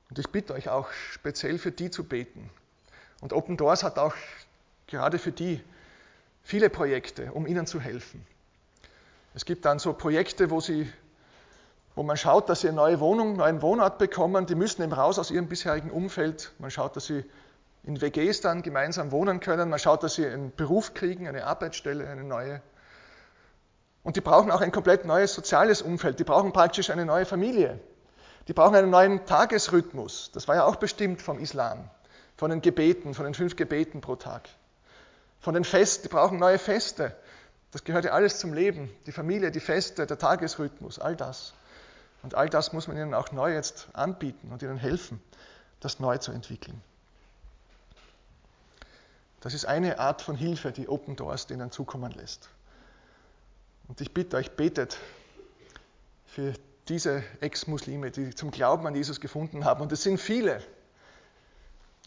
[0.09, 2.49] Und ich bitte euch auch speziell für die zu beten,
[3.21, 4.15] und Open Doors hat auch
[4.87, 5.63] gerade für die
[6.43, 8.25] viele Projekte, um ihnen zu helfen.
[9.35, 10.91] Es gibt dann so Projekte, wo, sie,
[11.97, 14.47] wo man schaut, dass sie eine neue Wohnung, einen neuen Wohnort bekommen.
[14.47, 16.53] Die müssen eben raus aus ihrem bisherigen Umfeld.
[16.59, 17.25] Man schaut, dass sie
[17.83, 19.71] in WGs dann gemeinsam wohnen können.
[19.71, 22.61] Man schaut, dass sie einen Beruf kriegen, eine Arbeitsstelle, eine neue.
[24.05, 26.21] Und die brauchen auch ein komplett neues soziales Umfeld.
[26.21, 27.81] Die brauchen praktisch eine neue Familie.
[28.47, 30.31] Die brauchen einen neuen Tagesrhythmus.
[30.33, 31.91] Das war ja auch bestimmt vom Islam
[32.37, 34.49] von den Gebeten, von den fünf Gebeten pro Tag.
[35.41, 37.17] Von den Festen, die brauchen neue Feste.
[37.73, 38.91] Das gehört ja alles zum Leben.
[39.07, 41.55] Die Familie, die Feste, der Tagesrhythmus, all das.
[42.27, 45.23] Und all das muss man ihnen auch neu jetzt anbieten und ihnen helfen,
[45.79, 46.83] das neu zu entwickeln.
[49.39, 52.49] Das ist eine Art von Hilfe, die Open Doors denen zukommen lässt.
[53.87, 54.99] Und ich bitte euch, betet
[56.27, 56.55] für
[56.89, 59.81] diese Ex-Muslime, die zum Glauben an Jesus gefunden haben.
[59.81, 60.61] Und es sind viele.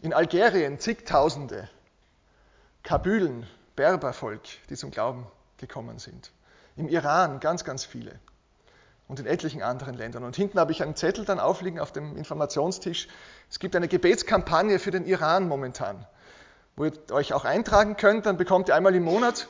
[0.02, 1.66] In Algerien zigtausende
[2.82, 6.30] Kabylen, Berbervolk, die zum Glauben gekommen sind.
[6.76, 8.20] Im Iran ganz, ganz viele.
[9.10, 10.22] Und in etlichen anderen Ländern.
[10.22, 13.08] Und hinten habe ich einen Zettel dann aufliegen auf dem Informationstisch.
[13.50, 16.06] Es gibt eine Gebetskampagne für den Iran momentan,
[16.76, 18.26] wo ihr euch auch eintragen könnt.
[18.26, 19.48] Dann bekommt ihr einmal im Monat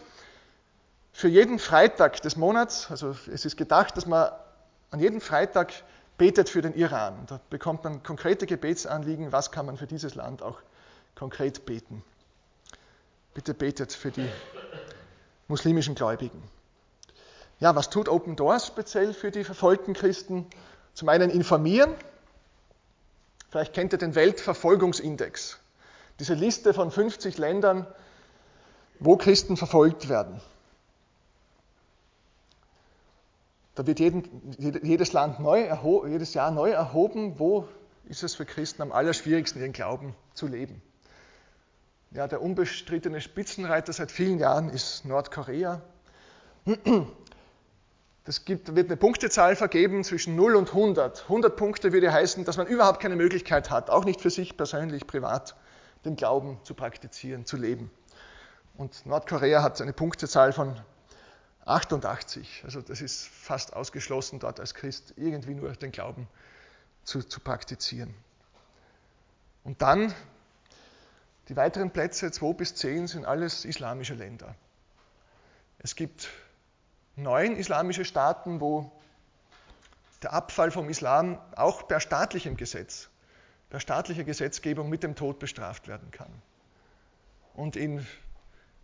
[1.13, 4.31] für jeden Freitag des Monats, also es ist gedacht, dass man
[4.93, 5.75] an jedem Freitag
[6.17, 7.27] betet für den Iran.
[7.27, 10.59] Da bekommt man konkrete Gebetsanliegen, was kann man für dieses Land auch
[11.15, 12.03] konkret beten.
[13.35, 14.29] Bitte betet für die
[15.49, 16.43] muslimischen Gläubigen.
[17.61, 20.47] Ja, was tut Open Doors speziell für die verfolgten Christen?
[20.95, 21.95] Zum einen informieren.
[23.51, 25.59] Vielleicht kennt ihr den Weltverfolgungsindex.
[26.19, 27.87] Diese Liste von 50 Ländern,
[28.99, 30.41] wo Christen verfolgt werden.
[33.75, 35.69] Da wird jeden, jedes Land neu,
[36.09, 37.69] jedes Jahr neu erhoben, wo
[38.05, 40.83] ist es für Christen am allerschwierigsten, ihren Glauben zu leben.
[42.11, 45.81] Ja, der unbestrittene Spitzenreiter seit vielen Jahren ist Nordkorea.
[48.31, 51.23] Es gibt, wird eine Punktezahl vergeben zwischen 0 und 100.
[51.23, 55.09] 100 Punkte würde heißen, dass man überhaupt keine Möglichkeit hat, auch nicht für sich persönlich,
[55.09, 55.57] privat,
[56.05, 57.91] den Glauben zu praktizieren, zu leben.
[58.77, 60.81] Und Nordkorea hat eine Punktezahl von
[61.65, 62.63] 88.
[62.65, 66.29] Also das ist fast ausgeschlossen, dort als Christ irgendwie nur den Glauben
[67.03, 68.15] zu, zu praktizieren.
[69.65, 70.15] Und dann
[71.49, 74.55] die weiteren Plätze 2 bis 10 sind alles islamische Länder.
[75.81, 76.29] Es gibt
[77.23, 78.91] neun islamische Staaten, wo
[80.23, 83.09] der Abfall vom Islam auch per staatlichem Gesetz,
[83.71, 86.31] per staatlicher Gesetzgebung mit dem Tod bestraft werden kann.
[87.55, 88.07] Und in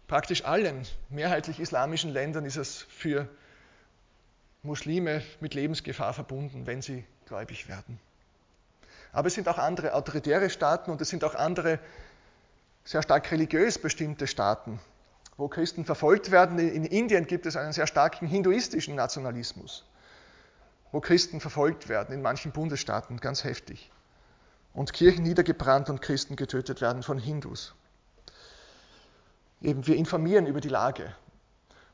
[0.06, 3.28] praktisch allen mehrheitlich islamischen Ländern ist es für
[4.62, 8.00] Muslime mit Lebensgefahr verbunden, wenn sie gläubig werden.
[9.12, 11.78] Aber es sind auch andere autoritäre Staaten und es sind auch andere
[12.84, 14.78] sehr stark religiös bestimmte Staaten,
[15.36, 16.58] wo Christen verfolgt werden.
[16.58, 19.84] In Indien gibt es einen sehr starken hinduistischen Nationalismus,
[20.92, 23.90] wo Christen verfolgt werden, in manchen Bundesstaaten ganz heftig.
[24.72, 27.74] Und Kirchen niedergebrannt und Christen getötet werden von Hindus.
[29.62, 31.14] Eben, wir informieren über die Lage.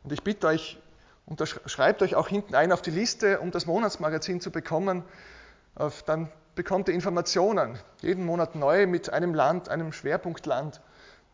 [0.02, 0.78] Und ich bitte euch,
[1.26, 5.04] unterschreibt euch auch hinten ein auf die Liste, um das Monatsmagazin zu bekommen.
[6.06, 10.80] Dann bekommt ihr Informationen, jeden Monat neu mit einem Land, einem Schwerpunktland,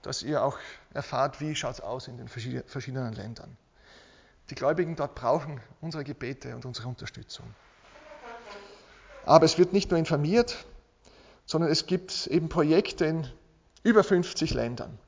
[0.03, 0.59] dass ihr auch
[0.95, 3.57] erfahrt, wie schaut es aus in den verschiedenen Ländern.
[4.51, 7.47] Die Gläubigen dort brauchen unsere Gebete und unsere Unterstützung.
[9.27, 10.65] Aber es wird nicht nur informiert,
[11.45, 13.31] sondern es gibt eben Projekte in
[13.83, 14.99] über 50 Ländern.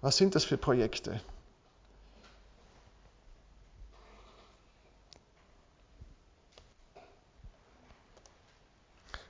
[0.00, 1.20] Was sind das für Projekte?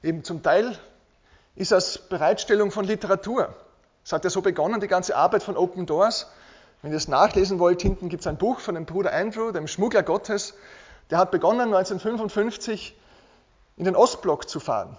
[0.03, 0.79] Eben zum Teil
[1.55, 3.55] ist das Bereitstellung von Literatur.
[4.05, 6.31] Es hat ja so begonnen, die ganze Arbeit von Open Doors.
[6.83, 9.69] Wenn ihr es nachlesen wollt, hinten gibt es ein Buch von dem Bruder Andrew, dem
[9.69, 10.55] Schmuggler Gottes.
[11.11, 12.97] Der hat begonnen 1955
[13.77, 14.99] in den Ostblock zu fahren.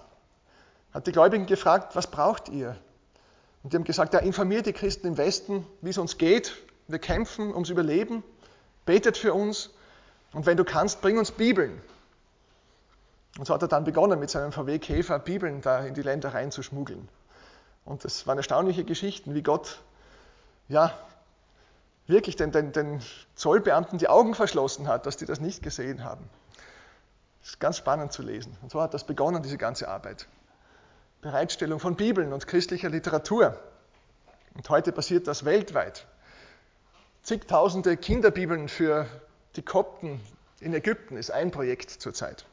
[0.92, 2.76] Hat die Gläubigen gefragt, was braucht ihr?
[3.62, 6.56] Und die haben gesagt, ja, informiert die Christen im Westen, wie es uns geht.
[6.86, 8.22] Wir kämpfen ums Überleben.
[8.84, 9.70] Betet für uns.
[10.32, 11.80] Und wenn du kannst, bring uns Bibeln.
[13.38, 16.34] Und so hat er dann begonnen, mit seinem VW Käfer Bibeln da in die Länder
[16.34, 17.08] reinzuschmuggeln.
[17.84, 19.80] Und das waren erstaunliche Geschichten, wie Gott,
[20.68, 20.96] ja,
[22.06, 23.02] wirklich den, den, den
[23.34, 26.28] Zollbeamten die Augen verschlossen hat, dass die das nicht gesehen haben.
[27.40, 28.56] Das ist ganz spannend zu lesen.
[28.62, 30.26] Und so hat das begonnen, diese ganze Arbeit.
[31.20, 33.58] Bereitstellung von Bibeln und christlicher Literatur.
[34.54, 36.06] Und heute passiert das weltweit.
[37.22, 39.06] Zigtausende Kinderbibeln für
[39.56, 40.20] die Kopten
[40.60, 42.44] in Ägypten ist ein Projekt zurzeit.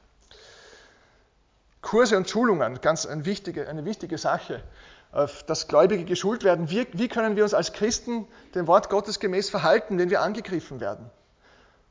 [1.81, 4.63] Kurse und Schulungen, ganz eine wichtige, eine wichtige Sache,
[5.11, 6.69] dass Gläubige geschult werden.
[6.69, 10.79] Wie, wie können wir uns als Christen dem Wort Gottes gemäß verhalten, wenn wir angegriffen
[10.79, 11.09] werden?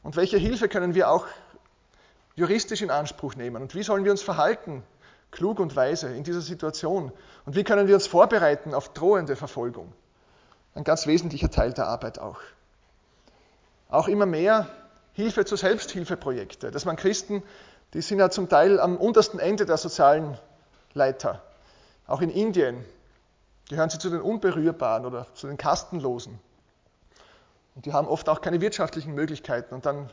[0.02, 1.26] Und welche Hilfe können wir auch
[2.34, 3.62] juristisch in Anspruch nehmen?
[3.62, 4.82] Und wie sollen wir uns verhalten,
[5.30, 7.12] klug und weise, in dieser Situation?
[7.44, 9.92] Und wie können wir uns vorbereiten auf drohende Verfolgung?
[10.74, 12.38] Ein ganz wesentlicher Teil der Arbeit auch.
[13.90, 14.68] Auch immer mehr
[15.12, 17.42] Hilfe zu Selbsthilfeprojekte, dass man Christen
[17.94, 20.38] die sind ja zum Teil am untersten Ende der sozialen
[20.94, 21.42] Leiter.
[22.06, 22.84] Auch in Indien
[23.70, 26.40] gehören sie zu den Unberührbaren oder zu den Kastenlosen.
[27.76, 29.72] Und die haben oft auch keine wirtschaftlichen Möglichkeiten.
[29.72, 30.10] Und dann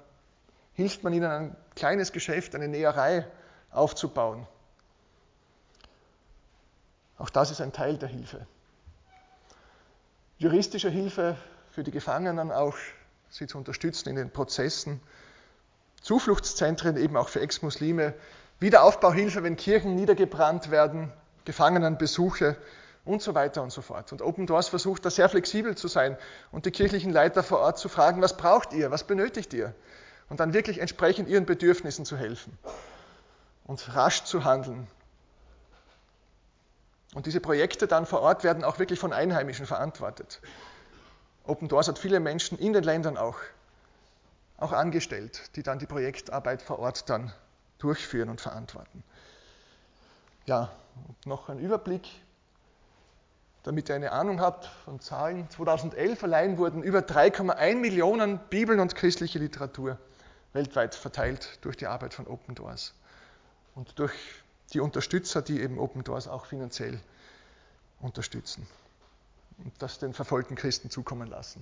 [0.74, 3.26] hilft man ihnen, ein kleines Geschäft, eine Näherei
[3.72, 4.46] aufzubauen.
[7.18, 8.46] Auch das ist ein Teil der Hilfe.
[10.38, 11.36] Juristische Hilfe
[11.72, 12.76] für die Gefangenen auch,
[13.32, 15.02] sie zu unterstützen in den Prozessen.
[16.04, 18.14] Zufluchtszentren eben auch für Ex-Muslime,
[18.60, 21.12] Wiederaufbauhilfe, wenn Kirchen niedergebrannt werden,
[21.46, 22.56] Gefangenenbesuche
[23.08, 24.12] und so weiter und so fort.
[24.12, 26.18] Und Open Doors versucht da sehr flexibel zu sein
[26.52, 29.74] und die kirchlichen Leiter vor Ort zu fragen, was braucht ihr, was benötigt ihr?
[30.30, 32.58] Und dann wirklich entsprechend ihren Bedürfnissen zu helfen
[33.66, 34.88] und rasch zu handeln.
[37.16, 40.42] Und diese Projekte dann vor Ort werden auch wirklich von Einheimischen verantwortet.
[41.46, 43.38] Open Doors hat viele Menschen in den Ländern auch
[44.58, 47.32] auch angestellt, die dann die Projektarbeit vor Ort dann
[47.78, 49.04] durchführen und verantworten.
[50.46, 50.72] Ja,
[51.26, 52.10] noch ein Überblick.
[53.68, 58.96] Damit ihr eine Ahnung habt von Zahlen, 2011 allein wurden über 3,1 Millionen Bibeln und
[58.96, 59.98] christliche Literatur
[60.54, 62.94] weltweit verteilt durch die Arbeit von Open Doors
[63.76, 64.14] und durch
[64.72, 66.98] die Unterstützer, die eben Open Doors auch finanziell
[68.00, 68.66] unterstützen
[69.58, 71.62] und das den verfolgten Christen zukommen lassen.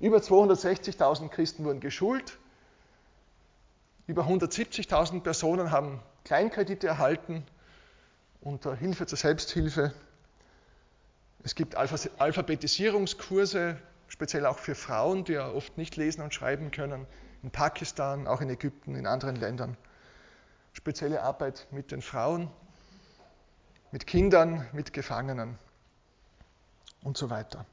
[0.00, 2.38] Über 260.000 Christen wurden geschult,
[4.06, 7.44] über 170.000 Personen haben Kleinkredite erhalten
[8.40, 9.92] unter Hilfe zur Selbsthilfe.
[11.44, 13.76] Es gibt Alphabetisierungskurse,
[14.08, 17.06] speziell auch für Frauen, die ja oft nicht lesen und schreiben können,
[17.42, 19.76] in Pakistan, auch in Ägypten, in anderen Ländern.
[20.72, 22.48] Spezielle Arbeit mit den Frauen,
[23.90, 25.58] mit Kindern, mit Gefangenen
[27.02, 27.66] und so weiter.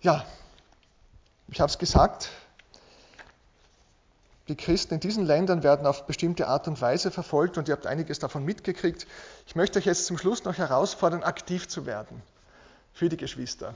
[0.00, 0.24] Ja,
[1.48, 2.30] ich habe es gesagt,
[4.48, 7.86] die Christen in diesen Ländern werden auf bestimmte Art und Weise verfolgt und ihr habt
[7.86, 9.06] einiges davon mitgekriegt.
[9.46, 12.22] Ich möchte euch jetzt zum Schluss noch herausfordern, aktiv zu werden
[12.94, 13.74] für die Geschwister.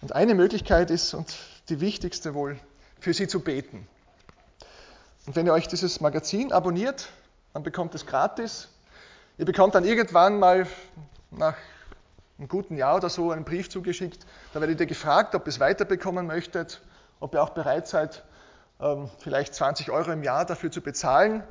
[0.00, 1.34] Und eine Möglichkeit ist, und
[1.68, 2.58] die wichtigste wohl,
[3.00, 3.86] für sie zu beten.
[5.26, 7.08] Und wenn ihr euch dieses Magazin abonniert,
[7.52, 8.68] dann bekommt es gratis.
[9.38, 10.66] Ihr bekommt dann irgendwann mal
[11.30, 11.56] nach
[12.38, 14.24] einem guten Jahr oder so einen Brief zugeschickt.
[14.54, 16.80] Da werdet ihr gefragt, ob ihr es weiterbekommen möchtet,
[17.18, 18.22] ob ihr auch bereit seid,
[19.18, 21.42] vielleicht 20 Euro im Jahr dafür zu bezahlen.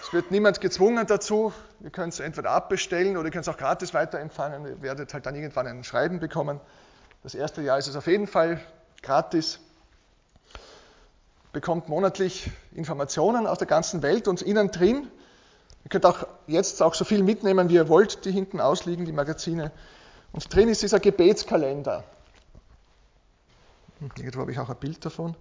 [0.00, 1.52] Es wird niemand gezwungen dazu.
[1.80, 4.66] Ihr könnt es entweder abbestellen oder ihr könnt es auch gratis weiterempfangen.
[4.66, 6.60] Ihr werdet halt dann irgendwann ein Schreiben bekommen.
[7.22, 8.60] Das erste Jahr ist es auf jeden Fall
[9.02, 9.60] gratis.
[11.52, 15.08] Bekommt monatlich Informationen aus der ganzen Welt und innen drin.
[15.84, 19.12] Ihr könnt auch jetzt auch so viel mitnehmen, wie ihr wollt, die hinten ausliegen, die
[19.12, 19.72] Magazine.
[20.32, 22.04] Und drin ist dieser Gebetskalender.
[23.98, 25.36] Hm, irgendwo habe ich auch ein Bild davon.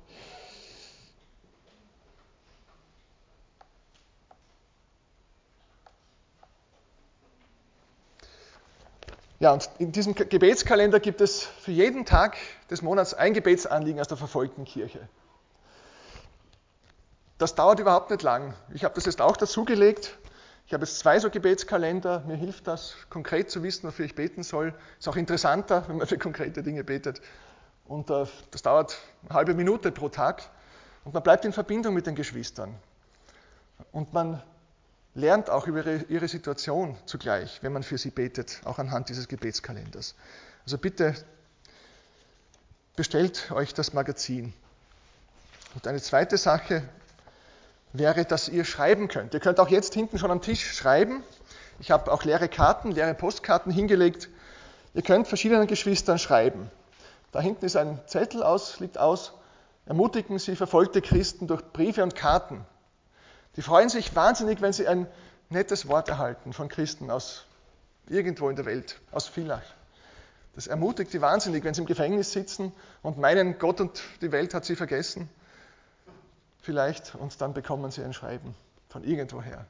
[9.41, 12.37] Ja, und in diesem Gebetskalender gibt es für jeden Tag
[12.69, 15.09] des Monats ein Gebetsanliegen aus der verfolgten Kirche.
[17.39, 18.53] Das dauert überhaupt nicht lang.
[18.71, 20.15] Ich habe das jetzt auch dazugelegt.
[20.67, 22.23] Ich habe jetzt zwei so Gebetskalender.
[22.27, 24.75] Mir hilft das, konkret zu wissen, wofür ich beten soll.
[24.99, 27.19] Ist auch interessanter, wenn man für konkrete Dinge betet.
[27.85, 30.43] Und äh, das dauert eine halbe Minute pro Tag.
[31.03, 32.75] Und man bleibt in Verbindung mit den Geschwistern.
[33.91, 34.43] Und man
[35.13, 39.27] lernt auch über ihre, ihre Situation zugleich, wenn man für sie betet, auch anhand dieses
[39.27, 40.15] Gebetskalenders.
[40.63, 41.15] Also bitte
[42.95, 44.53] bestellt euch das Magazin.
[45.73, 46.83] Und eine zweite Sache
[47.93, 49.33] wäre, dass ihr schreiben könnt.
[49.33, 51.23] Ihr könnt auch jetzt hinten schon am Tisch schreiben.
[51.79, 54.29] Ich habe auch leere Karten, leere Postkarten hingelegt.
[54.93, 56.69] Ihr könnt verschiedenen Geschwistern schreiben.
[57.31, 59.33] Da hinten ist ein Zettel aus, liegt aus.
[59.85, 62.65] Ermutigen Sie verfolgte Christen durch Briefe und Karten.
[63.55, 65.07] Die freuen sich wahnsinnig, wenn sie ein
[65.49, 67.45] nettes Wort erhalten von Christen aus
[68.07, 69.63] irgendwo in der Welt, aus Villach.
[70.55, 74.53] Das ermutigt sie wahnsinnig, wenn sie im Gefängnis sitzen und meinen, Gott und die Welt
[74.53, 75.29] hat sie vergessen.
[76.61, 78.53] Vielleicht, und dann bekommen sie ein Schreiben
[78.89, 79.65] von irgendwoher,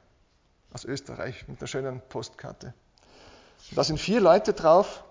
[0.72, 2.74] aus Österreich, mit einer schönen Postkarte.
[3.70, 5.04] da sind vier Leute drauf,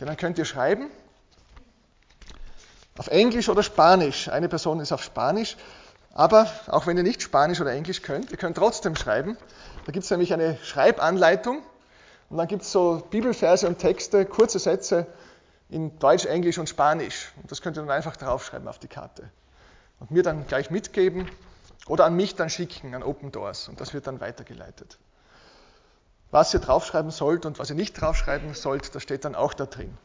[0.00, 0.90] denen könnt ihr schreiben.
[2.96, 4.28] Auf Englisch oder Spanisch.
[4.28, 5.56] Eine Person ist auf Spanisch.
[6.12, 9.36] Aber auch wenn ihr nicht Spanisch oder Englisch könnt, ihr könnt trotzdem schreiben.
[9.86, 11.62] Da gibt es nämlich eine Schreibanleitung
[12.28, 15.06] und dann gibt es so Bibelverse und Texte, kurze Sätze
[15.68, 17.32] in Deutsch, Englisch und Spanisch.
[17.40, 19.30] Und das könnt ihr dann einfach draufschreiben auf die Karte.
[20.00, 21.30] Und mir dann gleich mitgeben
[21.86, 23.68] oder an mich dann schicken, an Open Doors.
[23.68, 24.98] Und das wird dann weitergeleitet.
[26.30, 29.66] Was ihr draufschreiben sollt und was ihr nicht draufschreiben sollt, das steht dann auch da
[29.66, 29.96] drin.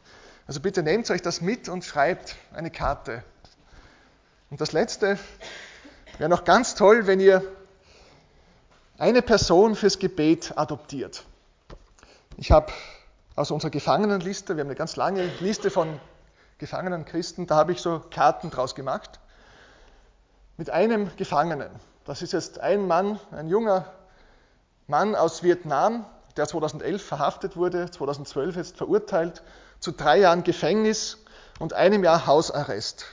[0.46, 3.22] Also bitte nehmt euch das mit und schreibt eine Karte.
[4.50, 5.18] Und das Letzte,
[6.18, 7.42] Wäre noch ganz toll, wenn ihr
[8.96, 11.24] eine Person fürs Gebet adoptiert.
[12.38, 12.72] Ich habe
[13.34, 16.00] aus unserer Gefangenenliste, wir haben eine ganz lange Liste von
[16.56, 19.20] gefangenen Christen, da habe ich so Karten draus gemacht.
[20.56, 21.70] Mit einem Gefangenen.
[22.06, 23.92] Das ist jetzt ein Mann, ein junger
[24.86, 26.06] Mann aus Vietnam,
[26.38, 29.42] der 2011 verhaftet wurde, 2012 jetzt verurteilt
[29.80, 31.18] zu drei Jahren Gefängnis
[31.58, 33.04] und einem Jahr Hausarrest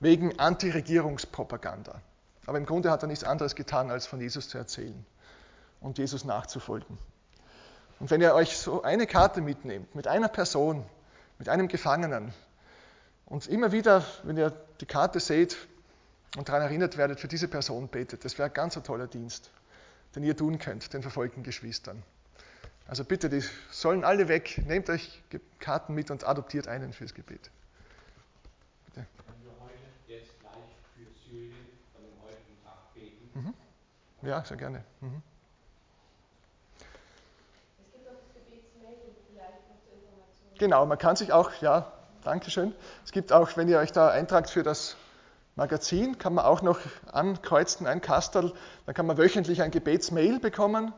[0.00, 2.02] wegen Antiregierungspropaganda.
[2.46, 5.04] Aber im Grunde hat er nichts anderes getan, als von Jesus zu erzählen
[5.80, 6.98] und Jesus nachzufolgen.
[7.98, 10.84] Und wenn ihr euch so eine Karte mitnehmt, mit einer Person,
[11.38, 12.32] mit einem Gefangenen,
[13.26, 15.56] und immer wieder, wenn ihr die Karte seht
[16.36, 19.50] und daran erinnert werdet, für diese Person betet, das wäre ein ganz toller Dienst,
[20.14, 22.02] den ihr tun könnt, den verfolgten Geschwistern.
[22.86, 23.42] Also bitte, die
[23.72, 25.22] sollen alle weg, nehmt euch
[25.58, 27.50] Karten mit und adoptiert einen fürs Gebet.
[34.22, 34.82] Ja, sehr gerne.
[35.00, 35.22] Mhm.
[37.78, 38.42] Es gibt auch das
[40.58, 41.92] Genau, man kann sich auch, ja,
[42.24, 42.74] Dankeschön.
[43.04, 44.96] Es gibt auch, wenn ihr euch da eintragt für das
[45.54, 46.80] Magazin, kann man auch noch
[47.12, 48.52] ankreuzen, ein Kastel.
[48.84, 50.92] Dann kann man wöchentlich ein Gebetsmail bekommen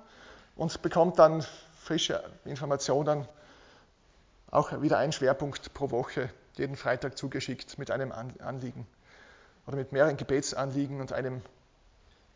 [0.57, 1.45] und bekommt dann
[1.83, 3.29] frische Informationen,
[4.51, 8.87] auch wieder ein Schwerpunkt pro Woche, jeden Freitag zugeschickt mit einem Anliegen
[9.67, 11.43] oder mit mehreren Gebetsanliegen und einem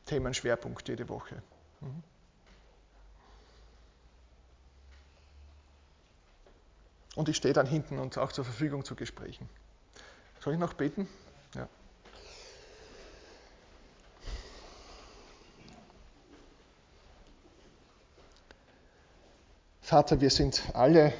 [0.06, 1.42] Themenschwerpunkt jede Woche.
[1.80, 2.02] Mhm.
[7.14, 9.48] Und ich stehe dann hinten und auch zur Verfügung zu Gesprächen.
[10.40, 11.08] Soll ich noch beten?
[11.54, 11.68] Ja.
[19.82, 21.12] Vater, wir sind alle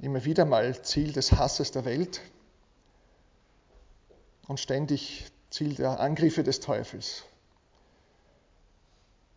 [0.00, 2.20] immer wieder mal Ziel des Hasses der Welt
[4.48, 7.22] und ständig Ziel der Angriffe des Teufels.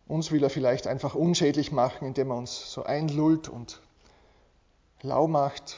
[0.08, 3.80] Uns will er vielleicht einfach unschädlich machen, indem er uns so einlullt und
[5.02, 5.76] lau macht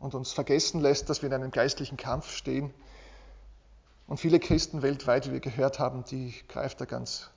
[0.00, 2.74] und uns vergessen lässt, dass wir in einem geistlichen Kampf stehen.
[4.06, 7.30] Und viele Christen weltweit, wie wir gehört haben, die greift er ganz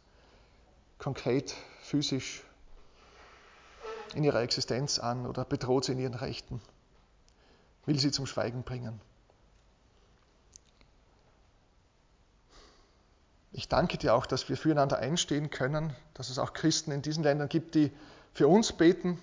[0.98, 2.44] konkret, physisch
[4.16, 6.60] in ihrer Existenz an oder bedroht sie in ihren Rechten,
[7.86, 9.00] will sie zum Schweigen bringen.
[13.52, 17.24] Ich danke dir auch, dass wir füreinander einstehen können, dass es auch Christen in diesen
[17.24, 17.92] Ländern gibt, die
[18.34, 19.20] für uns beten,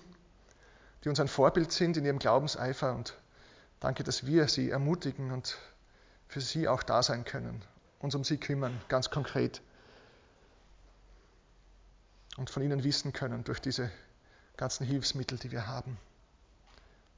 [1.03, 3.15] die uns ein Vorbild sind in ihrem Glaubenseifer und
[3.79, 5.57] danke, dass wir sie ermutigen und
[6.27, 7.61] für sie auch da sein können,
[7.99, 9.61] uns um sie kümmern, ganz konkret
[12.37, 13.91] und von ihnen wissen können durch diese
[14.57, 15.97] ganzen Hilfsmittel, die wir haben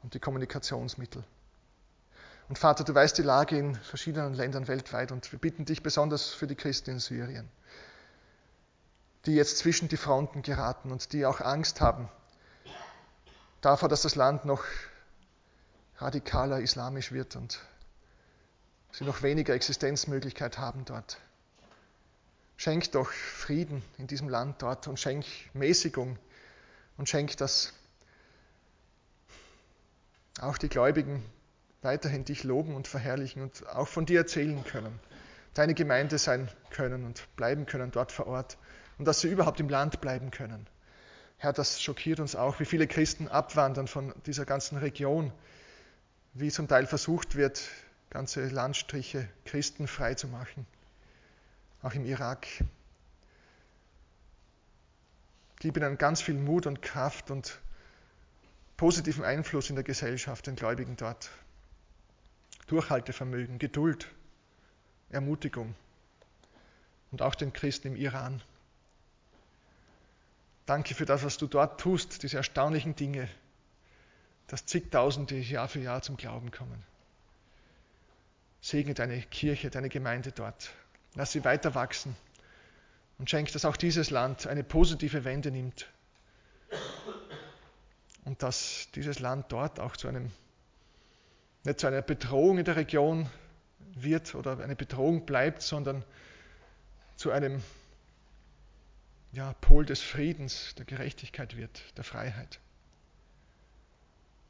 [0.03, 1.23] und die Kommunikationsmittel.
[2.49, 6.29] Und Vater, du weißt die Lage in verschiedenen Ländern weltweit und wir bitten dich besonders
[6.29, 7.49] für die Christen in Syrien,
[9.25, 12.09] die jetzt zwischen die Fronten geraten und die auch Angst haben
[13.61, 14.63] davor, dass das Land noch
[15.97, 17.59] radikaler islamisch wird und
[18.91, 21.17] sie noch weniger Existenzmöglichkeit haben dort.
[22.55, 26.17] Schenk doch Frieden in diesem Land dort und schenk Mäßigung
[26.97, 27.73] und schenk, dass
[30.39, 31.25] auch die Gläubigen
[31.87, 34.99] weiterhin dich loben und verherrlichen und auch von dir erzählen können,
[35.53, 38.57] deine Gemeinde sein können und bleiben können dort vor Ort
[38.97, 40.67] und dass sie überhaupt im Land bleiben können.
[41.37, 45.31] Herr, das schockiert uns auch, wie viele Christen abwandern von dieser ganzen Region,
[46.33, 47.63] wie zum Teil versucht wird,
[48.09, 50.67] ganze Landstriche christenfrei zu machen,
[51.83, 52.47] auch im Irak.
[55.59, 57.59] Gib ihnen ganz viel Mut und Kraft und
[58.75, 61.29] positiven Einfluss in der Gesellschaft, den Gläubigen dort.
[62.67, 64.07] Durchhaltevermögen, Geduld,
[65.09, 65.75] Ermutigung
[67.11, 68.41] und auch den Christen im Iran.
[70.65, 73.29] Danke für das, was du dort tust, diese erstaunlichen Dinge,
[74.47, 76.83] dass zigtausende Jahr für Jahr zum Glauben kommen.
[78.61, 80.71] Segne deine Kirche, deine Gemeinde dort.
[81.15, 82.15] Lass sie weiter wachsen
[83.17, 85.87] und schenkt, dass auch dieses Land eine positive Wende nimmt
[88.25, 90.31] und dass dieses Land dort auch zu einem,
[91.67, 93.29] nicht zu einer Bedrohung in der Region
[93.93, 96.05] wird oder eine Bedrohung bleibt, sondern
[97.17, 97.61] zu einem
[99.33, 102.61] ja, Pol des Friedens, der Gerechtigkeit wird, der Freiheit.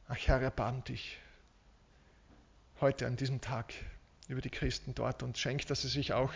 [0.07, 1.18] Ach Herr, erbarm dich
[2.82, 3.74] heute an diesem Tag
[4.28, 6.34] über die Christen dort und schenk, dass sie sich auch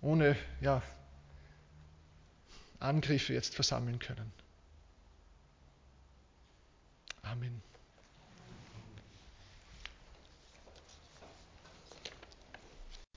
[0.00, 0.82] ohne ja,
[2.80, 4.32] Angriffe jetzt versammeln können.
[7.22, 7.62] Amen.